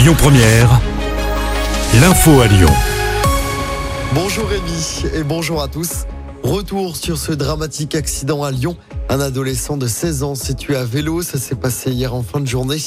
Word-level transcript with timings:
Lyon 0.00 0.14
Première, 0.16 0.80
l'info 2.00 2.40
à 2.40 2.46
Lyon. 2.46 2.70
Bonjour 4.14 4.48
Rémi 4.48 5.04
et 5.14 5.22
bonjour 5.22 5.60
à 5.60 5.68
tous. 5.68 6.06
Retour 6.42 6.96
sur 6.96 7.18
ce 7.18 7.32
dramatique 7.32 7.94
accident 7.94 8.42
à 8.42 8.50
Lyon. 8.50 8.78
Un 9.10 9.20
adolescent 9.20 9.76
de 9.76 9.86
16 9.86 10.22
ans 10.22 10.34
s'est 10.34 10.54
tué 10.54 10.74
à 10.74 10.86
vélo. 10.86 11.20
Ça 11.20 11.36
s'est 11.36 11.54
passé 11.54 11.90
hier 11.90 12.14
en 12.14 12.22
fin 12.22 12.40
de 12.40 12.46
journée 12.46 12.78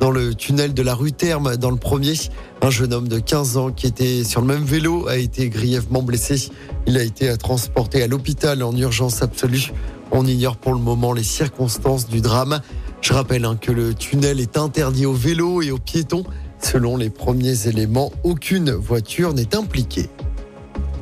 dans 0.00 0.10
le 0.10 0.34
tunnel 0.34 0.72
de 0.72 0.82
la 0.82 0.94
rue 0.94 1.12
Terme. 1.12 1.58
Dans 1.58 1.70
le 1.70 1.76
premier, 1.76 2.14
un 2.62 2.70
jeune 2.70 2.94
homme 2.94 3.08
de 3.08 3.18
15 3.18 3.58
ans 3.58 3.70
qui 3.70 3.86
était 3.86 4.24
sur 4.24 4.40
le 4.40 4.46
même 4.46 4.64
vélo 4.64 5.08
a 5.08 5.18
été 5.18 5.50
grièvement 5.50 6.00
blessé. 6.00 6.48
Il 6.86 6.96
a 6.96 7.02
été 7.02 7.36
transporté 7.36 8.02
à 8.02 8.06
l'hôpital 8.06 8.62
en 8.62 8.74
urgence 8.74 9.20
absolue. 9.20 9.74
On 10.10 10.26
ignore 10.26 10.56
pour 10.56 10.72
le 10.72 10.80
moment 10.80 11.12
les 11.12 11.22
circonstances 11.22 12.08
du 12.08 12.22
drame. 12.22 12.62
Je 13.02 13.12
rappelle 13.12 13.44
hein, 13.44 13.58
que 13.60 13.72
le 13.72 13.92
tunnel 13.92 14.40
est 14.40 14.56
interdit 14.56 15.04
aux 15.04 15.12
vélos 15.12 15.60
et 15.60 15.70
aux 15.70 15.78
piétons. 15.78 16.24
Selon 16.62 16.96
les 16.96 17.10
premiers 17.10 17.66
éléments, 17.66 18.12
aucune 18.22 18.70
voiture 18.70 19.34
n'est 19.34 19.54
impliquée. 19.54 20.08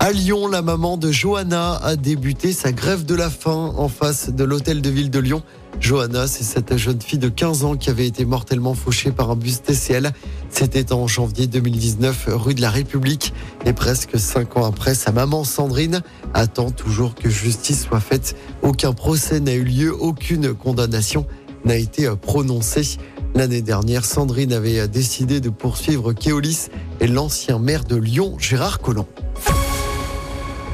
À 0.02 0.12
Lyon, 0.12 0.48
la 0.48 0.62
maman 0.62 0.96
de 0.96 1.12
Johanna 1.12 1.74
a 1.74 1.94
débuté 1.94 2.54
sa 2.54 2.72
grève 2.72 3.04
de 3.04 3.14
la 3.14 3.28
faim 3.28 3.74
en 3.76 3.88
face 3.88 4.30
de 4.30 4.44
l'hôtel 4.44 4.80
de 4.80 4.88
ville 4.88 5.10
de 5.10 5.18
Lyon. 5.18 5.42
Johanna, 5.78 6.26
c'est 6.26 6.42
cette 6.42 6.76
jeune 6.78 7.00
fille 7.00 7.18
de 7.18 7.28
15 7.28 7.64
ans 7.64 7.76
qui 7.76 7.90
avait 7.90 8.06
été 8.06 8.24
mortellement 8.24 8.72
fauchée 8.72 9.12
par 9.12 9.30
un 9.30 9.36
bus 9.36 9.62
TCL. 9.62 10.12
C'était 10.48 10.92
en 10.92 11.06
janvier 11.06 11.46
2019, 11.46 12.30
rue 12.32 12.54
de 12.54 12.62
la 12.62 12.70
République. 12.70 13.34
Et 13.66 13.74
presque 13.74 14.18
cinq 14.18 14.56
ans 14.56 14.64
après, 14.64 14.94
sa 14.94 15.12
maman 15.12 15.44
Sandrine 15.44 16.00
attend 16.32 16.70
toujours 16.70 17.14
que 17.14 17.28
justice 17.28 17.82
soit 17.84 18.00
faite. 18.00 18.34
Aucun 18.62 18.94
procès 18.94 19.38
n'a 19.38 19.52
eu 19.52 19.64
lieu, 19.64 19.94
aucune 19.94 20.54
condamnation 20.54 21.26
n'a 21.66 21.76
été 21.76 22.10
prononcée. 22.22 22.96
L'année 23.34 23.62
dernière, 23.62 24.04
Sandrine 24.04 24.52
avait 24.52 24.86
décidé 24.88 25.40
de 25.40 25.50
poursuivre 25.50 26.12
Keolis 26.12 26.68
et 27.00 27.06
l'ancien 27.06 27.58
maire 27.58 27.84
de 27.84 27.96
Lyon, 27.96 28.36
Gérard 28.38 28.80
Collomb. 28.80 29.06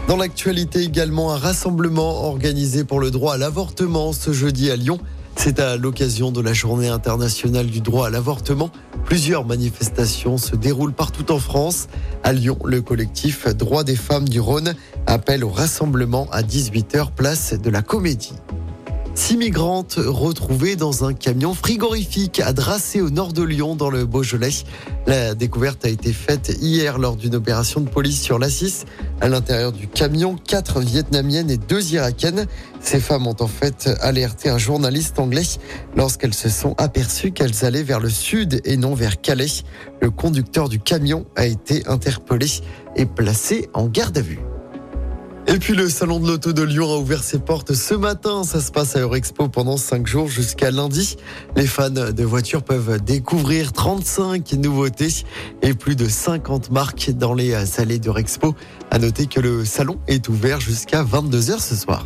Dans 0.08 0.16
l'actualité 0.16 0.80
également, 0.82 1.32
un 1.32 1.38
rassemblement 1.38 2.26
organisé 2.26 2.84
pour 2.84 3.00
le 3.00 3.10
droit 3.10 3.34
à 3.34 3.38
l'avortement 3.38 4.12
ce 4.12 4.32
jeudi 4.32 4.70
à 4.70 4.76
Lyon. 4.76 4.98
C'est 5.34 5.60
à 5.60 5.76
l'occasion 5.76 6.32
de 6.32 6.40
la 6.40 6.52
journée 6.52 6.88
internationale 6.88 7.66
du 7.66 7.80
droit 7.80 8.06
à 8.06 8.10
l'avortement. 8.10 8.70
Plusieurs 9.04 9.44
manifestations 9.44 10.38
se 10.38 10.56
déroulent 10.56 10.94
partout 10.94 11.30
en 11.30 11.38
France. 11.38 11.88
À 12.22 12.32
Lyon, 12.32 12.56
le 12.64 12.80
collectif 12.82 13.46
Droits 13.54 13.84
des 13.84 13.96
femmes 13.96 14.28
du 14.28 14.40
Rhône 14.40 14.74
appelle 15.06 15.44
au 15.44 15.50
rassemblement 15.50 16.26
à 16.32 16.42
18h 16.42 17.10
place 17.12 17.54
de 17.54 17.70
la 17.70 17.82
Comédie. 17.82 18.34
Six 19.16 19.38
migrantes 19.38 19.94
retrouvées 19.96 20.76
dans 20.76 21.04
un 21.04 21.14
camion 21.14 21.54
frigorifique 21.54 22.38
à 22.38 22.52
Dracé 22.52 23.00
au 23.00 23.08
nord 23.08 23.32
de 23.32 23.42
Lyon 23.42 23.74
dans 23.74 23.88
le 23.88 24.04
Beaujolais. 24.04 24.50
La 25.06 25.34
découverte 25.34 25.86
a 25.86 25.88
été 25.88 26.12
faite 26.12 26.54
hier 26.60 26.98
lors 26.98 27.16
d'une 27.16 27.34
opération 27.34 27.80
de 27.80 27.88
police 27.88 28.20
sur 28.22 28.38
l'A6. 28.38 28.84
À 29.22 29.28
l'intérieur 29.28 29.72
du 29.72 29.88
camion, 29.88 30.36
quatre 30.36 30.80
vietnamiennes 30.80 31.50
et 31.50 31.56
deux 31.56 31.94
irakiennes. 31.94 32.46
Ces 32.80 33.00
femmes 33.00 33.26
ont 33.26 33.36
en 33.40 33.48
fait 33.48 33.88
alerté 34.00 34.50
un 34.50 34.58
journaliste 34.58 35.18
anglais 35.18 35.46
lorsqu'elles 35.96 36.34
se 36.34 36.50
sont 36.50 36.74
aperçues 36.76 37.32
qu'elles 37.32 37.64
allaient 37.64 37.82
vers 37.82 38.00
le 38.00 38.10
sud 38.10 38.60
et 38.64 38.76
non 38.76 38.94
vers 38.94 39.20
Calais. 39.22 39.46
Le 40.02 40.10
conducteur 40.10 40.68
du 40.68 40.78
camion 40.78 41.24
a 41.36 41.46
été 41.46 41.88
interpellé 41.88 42.46
et 42.96 43.06
placé 43.06 43.70
en 43.72 43.86
garde 43.86 44.18
à 44.18 44.22
vue. 44.22 44.40
Et 45.48 45.58
puis 45.58 45.74
le 45.74 45.88
salon 45.88 46.18
de 46.18 46.26
l'auto 46.26 46.52
de 46.52 46.62
Lyon 46.62 46.92
a 46.92 46.96
ouvert 46.98 47.22
ses 47.22 47.38
portes 47.38 47.72
ce 47.72 47.94
matin. 47.94 48.42
Ça 48.42 48.60
se 48.60 48.72
passe 48.72 48.96
à 48.96 49.00
Eurexpo 49.00 49.48
pendant 49.48 49.76
5 49.76 50.04
jours 50.04 50.26
jusqu'à 50.26 50.72
lundi. 50.72 51.16
Les 51.54 51.68
fans 51.68 51.88
de 51.90 52.24
voitures 52.24 52.64
peuvent 52.64 53.00
découvrir 53.02 53.72
35 53.72 54.54
nouveautés 54.54 55.24
et 55.62 55.72
plus 55.72 55.94
de 55.94 56.08
50 56.08 56.72
marques 56.72 57.10
dans 57.10 57.32
les 57.32 57.54
allées 57.78 58.00
d'Eurexpo. 58.00 58.56
À 58.90 58.98
noter 58.98 59.26
que 59.26 59.38
le 59.38 59.64
salon 59.64 59.98
est 60.08 60.28
ouvert 60.28 60.60
jusqu'à 60.60 61.04
22h 61.04 61.60
ce 61.60 61.76
soir. 61.76 62.04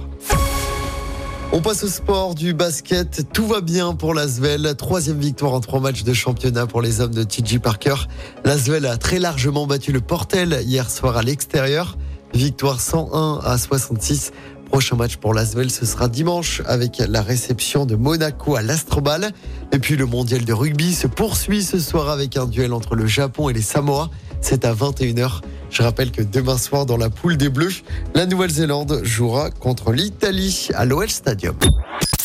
On 1.53 1.62
passe 1.62 1.83
au 1.83 1.89
sport 1.89 2.34
du 2.34 2.53
basket. 2.53 3.33
Tout 3.33 3.47
va 3.47 3.62
bien 3.62 3.95
pour 3.95 4.12
l'Asvel. 4.12 4.75
Troisième 4.77 5.19
victoire 5.19 5.55
en 5.55 5.61
trois 5.61 5.81
matchs 5.81 6.05
de 6.05 6.12
championnat 6.12 6.67
pour 6.67 6.83
les 6.83 7.00
hommes 7.00 7.15
de 7.15 7.25
TJ 7.25 7.59
Parker. 7.59 7.97
L'Asvel 8.45 8.84
a 8.87 8.99
très 8.99 9.19
largement 9.19 9.67
battu 9.67 9.93
le 9.93 10.00
Portel 10.00 10.61
hier 10.65 10.91
soir 10.91 11.17
à 11.17 11.23
l'extérieur. 11.23 11.97
Victoire 12.35 12.81
101 12.81 13.41
à 13.45 13.59
66. 13.59 14.33
Prochain 14.71 14.95
match 14.95 15.17
pour 15.17 15.35
l'Asvel, 15.35 15.69
ce 15.71 15.85
sera 15.85 16.09
dimanche 16.09 16.63
avec 16.67 17.03
la 17.09 17.23
réception 17.23 17.87
de 17.87 17.97
Monaco 17.97 18.55
à 18.55 18.63
l'Astrobal. 18.63 19.33
Et 19.73 19.79
puis 19.79 19.97
le 19.97 20.07
mondial 20.07 20.45
de 20.45 20.53
rugby 20.53 20.95
se 20.95 21.09
poursuit 21.09 21.63
ce 21.63 21.81
soir 21.81 22.09
avec 22.09 22.37
un 22.37 22.47
duel 22.47 22.73
entre 22.73 22.95
le 22.95 23.07
Japon 23.07 23.49
et 23.49 23.53
les 23.53 23.63
Samoa. 23.63 24.11
C'est 24.41 24.65
à 24.65 24.73
21h. 24.73 25.41
Je 25.71 25.83
rappelle 25.83 26.13
que 26.13 26.23
demain 26.23 26.57
soir, 26.57 26.87
dans 26.87 26.97
la 26.97 27.11
poule 27.11 27.37
des 27.37 27.49
Bleus, 27.49 27.83
la 28.15 28.27
Nouvelle-Zélande 28.27 29.01
jouera 29.03 29.51
contre 29.51 29.93
l'Italie 29.93 30.69
à 30.75 30.85
l'OL 30.85 31.11
Stadium. 31.11 31.57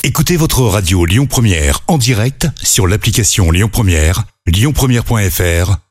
Écoutez 0.03 0.37
votre 0.37 0.61
radio 0.61 1.05
Lyon 1.05 1.25
Première 1.25 1.81
en 1.87 1.97
direct 1.97 2.47
sur 2.61 2.87
l'application 2.87 3.49
Lyon 3.49 3.69
Première, 3.71 4.23
lyonpremière.fr 4.45 5.84